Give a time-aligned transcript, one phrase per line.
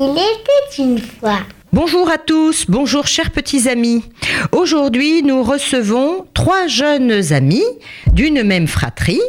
[0.00, 1.40] Il était une fois.
[1.70, 4.04] Bonjour à tous, bonjour chers petits amis.
[4.52, 7.64] Aujourd'hui, nous recevons trois jeunes amis
[8.14, 9.20] d'une même fratrie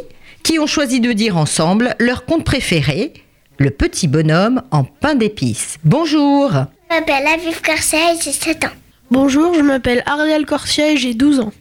[0.42, 3.12] qui ont choisi de dire ensemble leur conte préféré,
[3.58, 5.76] le petit bonhomme en pain d'épices.
[5.84, 6.50] Bonjour.
[6.50, 8.76] Je m'appelle Aviv Garcia et j'ai 7 ans.
[9.10, 11.52] Bonjour, je m'appelle Ariel Corsia et j'ai 12 ans.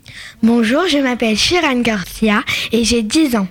[0.43, 3.47] Bonjour, je m'appelle Shiran Garcia et j'ai 10 ans.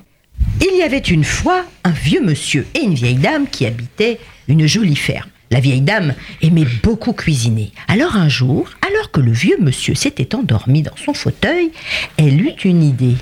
[0.60, 4.66] Il y avait une fois un vieux monsieur et une vieille dame qui habitaient une
[4.66, 5.28] jolie ferme.
[5.50, 7.72] La vieille dame aimait beaucoup cuisiner.
[7.88, 11.70] Alors un jour, alors que le vieux monsieur s'était endormi dans son fauteuil,
[12.16, 13.14] elle eut une idée.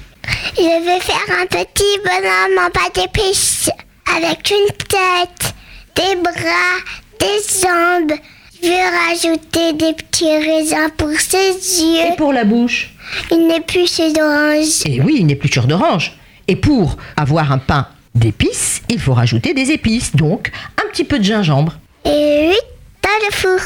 [0.57, 3.71] Je vais faire un petit bonhomme en pain d'épices
[4.17, 5.55] avec une tête,
[5.97, 6.81] des bras,
[7.21, 8.19] des jambes.
[8.63, 12.17] Je vais rajouter des petits raisins pour ses Et yeux.
[12.17, 12.91] pour la bouche?
[13.31, 14.87] Une épluchée d'orange.
[14.87, 16.13] Et oui, une épluchure d'orange.
[16.49, 20.51] Et pour avoir un pain d'épices, il faut rajouter des épices, donc
[20.83, 21.79] un petit peu de gingembre.
[22.05, 22.57] Et oui,
[23.03, 23.61] dans le four.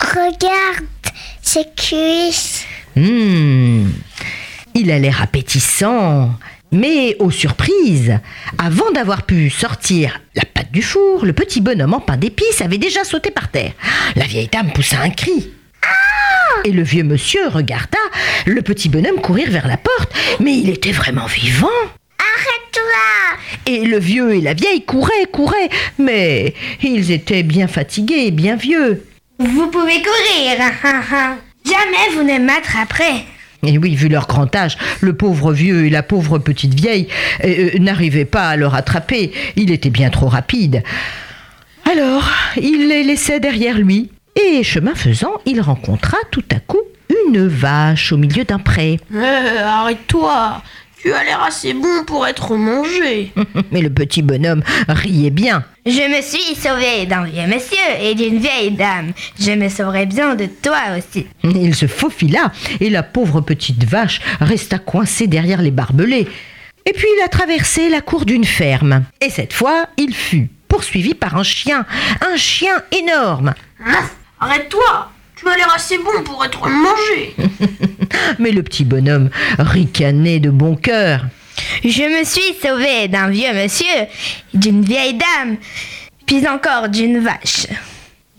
[0.00, 0.86] Regarde
[1.42, 2.64] ses cuisses.
[2.96, 3.92] Hum,
[4.74, 6.34] il a l'air appétissant.
[6.72, 8.18] Mais aux surprises,
[8.58, 12.78] avant d'avoir pu sortir la pâte du four, le petit bonhomme en pain d'épices avait
[12.78, 13.72] déjà sauté par terre.
[14.16, 15.52] La vieille dame poussa un cri.
[16.64, 17.98] Et le vieux monsieur regarda
[18.46, 21.68] le petit bonhomme courir vers la porte, mais il était vraiment vivant.
[22.18, 28.56] Arrête-toi Et le vieux et la vieille couraient, couraient, mais ils étaient bien fatigués, bien
[28.56, 29.04] vieux.
[29.38, 30.58] Vous pouvez courir.
[31.64, 33.24] Jamais vous ne m'attraperez.
[33.64, 37.08] Et oui, vu leur grand âge, le pauvre vieux et la pauvre petite vieille
[37.44, 39.32] euh, euh, n'arrivaient pas à le rattraper.
[39.56, 40.82] Il était bien trop rapide.
[41.90, 42.30] Alors,
[42.60, 44.10] il les laissait derrière lui.
[44.36, 46.82] Et chemin faisant, il rencontra tout à coup
[47.28, 49.00] une vache au milieu d'un pré.
[49.14, 50.62] Euh, arrête-toi,
[51.00, 53.32] tu as l'air assez bon pour être mangé.
[53.72, 55.64] Mais le petit bonhomme riait bien.
[55.86, 59.12] Je me suis sauvé d'un vieux monsieur et d'une vieille dame.
[59.40, 61.26] Je me sauverai bien de toi aussi.
[61.42, 66.28] Il se faufila et la pauvre petite vache resta coincée derrière les barbelés.
[66.84, 69.04] Et puis il a traversé la cour d'une ferme.
[69.20, 71.86] Et cette fois, il fut poursuivi par un chien,
[72.20, 73.54] un chien énorme.
[74.40, 77.34] Arrête-toi, tu as l'air assez bon pour être mangé.
[78.38, 81.24] Mais le petit bonhomme ricanait de bon cœur.
[81.82, 84.06] Je me suis sauvé d'un vieux monsieur,
[84.52, 85.56] d'une vieille dame,
[86.26, 87.66] puis encore d'une vache.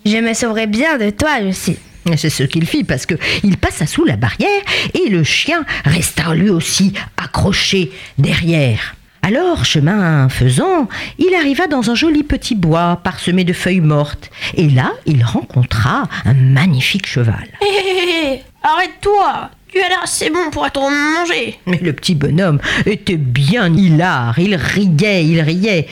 [0.05, 1.77] Je me sauverai bien de toi aussi.
[2.11, 4.61] Et C'est ce qu'il fit parce que il passa sous la barrière
[4.93, 8.96] et le chien resta lui aussi accroché derrière.
[9.27, 10.87] Alors, chemin faisant,
[11.19, 14.31] il arriva dans un joli petit bois parsemé de feuilles mortes.
[14.53, 17.45] Et là, il rencontra un magnifique cheval.
[17.59, 21.59] Hé hé hé, arrête-toi, tu as l'air assez bon pour être mangé.
[21.65, 25.89] Mais le petit bonhomme était bien hilar, il riait, il riait.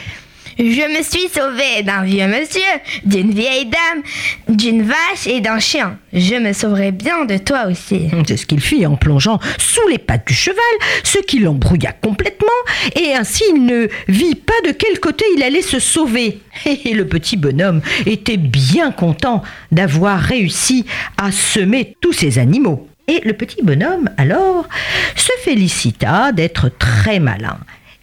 [0.58, 2.62] Je me suis sauvé d'un vieux monsieur,
[3.04, 4.04] d'une vieille dame,
[4.48, 5.98] d'une vache et d'un chien.
[6.14, 8.10] Je me sauverai bien de toi aussi.
[8.26, 10.64] C'est ce qu'il fit en plongeant sous les pattes du cheval,
[11.04, 12.48] ce qui l'embrouilla complètement,
[12.96, 16.40] et ainsi il ne vit pas de quel côté il allait se sauver.
[16.66, 19.44] Et le petit bonhomme était bien content
[19.74, 20.86] d'avoir réussi
[21.18, 22.88] à semer tous ces animaux.
[23.08, 24.68] Et le petit bonhomme, alors,
[25.16, 27.60] se félicita d'être très malin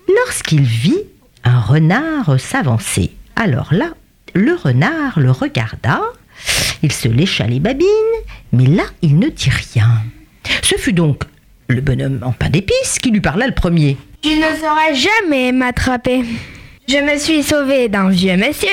[0.07, 1.01] lorsqu'il vit
[1.45, 3.11] un renard s'avancer.
[3.37, 3.91] Alors là,
[4.35, 6.01] le renard le regarda,
[6.83, 7.87] il se lécha les babines,
[8.53, 9.91] mais là, il ne dit rien.
[10.63, 11.25] Ce fut donc
[11.69, 13.97] le bonhomme en pain d'épices qui lui parla le premier.
[14.23, 16.25] Tu ne sauras jamais m'attraper.
[16.89, 18.69] Je me suis sauvé d'un vieux monsieur,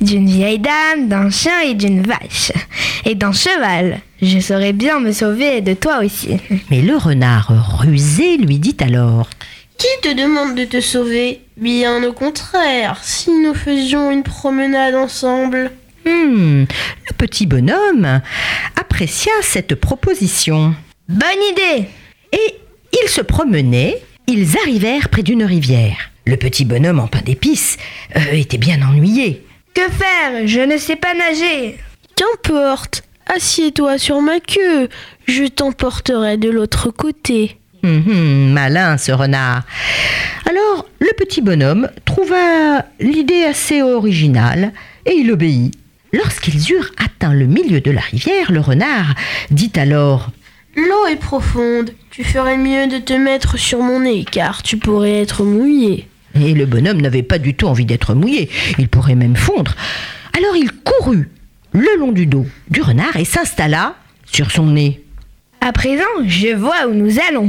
[0.00, 2.52] d'une vieille dame, d'un chien et d'une vache,
[3.04, 4.00] et d'un cheval.
[4.22, 6.38] Je saurais bien me sauver de toi aussi.
[6.70, 9.28] Mais le renard rusé lui dit alors
[9.80, 11.40] Qui te demande de te sauver?
[11.56, 15.70] Bien au contraire, si nous faisions une promenade ensemble.
[16.04, 18.20] Hmm, le petit bonhomme
[18.78, 20.74] apprécia cette proposition.
[21.08, 21.88] Bonne idée
[22.30, 22.56] Et
[22.92, 26.10] ils se promenaient, ils arrivèrent près d'une rivière.
[26.26, 27.78] Le petit bonhomme en pain d'épices
[28.16, 29.46] euh, était bien ennuyé.
[29.72, 30.46] Que faire?
[30.46, 31.78] Je ne sais pas nager.
[32.16, 33.02] Qu'importe,
[33.34, 34.90] assieds-toi sur ma queue,
[35.26, 37.59] je t'emporterai de l'autre côté.
[37.82, 39.62] Hum, hum, malin ce renard.
[40.48, 44.72] Alors le petit bonhomme trouva l'idée assez originale
[45.06, 45.74] et il obéit.
[46.12, 49.14] Lorsqu'ils eurent atteint le milieu de la rivière, le renard
[49.50, 50.30] dit alors
[50.76, 55.20] L'eau est profonde, tu ferais mieux de te mettre sur mon nez car tu pourrais
[55.20, 56.08] être mouillé.
[56.34, 59.74] Et le bonhomme n'avait pas du tout envie d'être mouillé, il pourrait même fondre.
[60.36, 61.28] Alors il courut
[61.72, 63.94] le long du dos du renard et s'installa
[64.26, 65.02] sur son nez.
[65.62, 67.48] À présent, je vois où nous allons.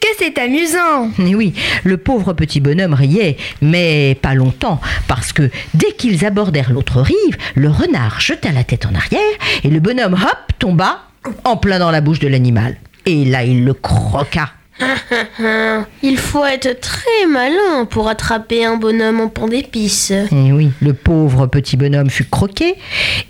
[0.00, 1.10] Que c'est amusant.
[1.18, 1.52] Et oui,
[1.84, 7.36] le pauvre petit bonhomme riait, mais pas longtemps, parce que dès qu'ils abordèrent l'autre rive,
[7.54, 9.20] le renard jeta la tête en arrière
[9.62, 11.00] et le bonhomme, hop, tomba
[11.44, 12.76] en plein dans la bouche de l'animal.
[13.04, 14.48] Et là, il le croqua.
[16.02, 20.10] Il faut être très malin pour attraper un bonhomme en pan d'épices.
[20.10, 22.76] Et oui, le pauvre petit bonhomme fut croqué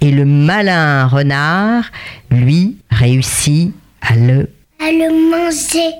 [0.00, 1.90] et le malin renard,
[2.30, 4.48] lui, réussit à le...
[4.80, 5.94] À le manger.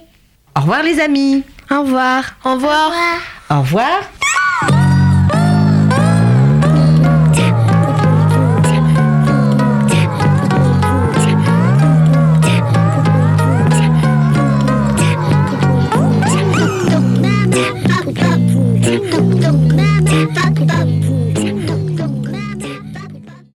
[0.57, 2.25] Au revoir les amis Au revoir.
[2.45, 2.87] Au revoir.
[2.89, 3.19] Au revoir.
[3.51, 4.20] Au revoir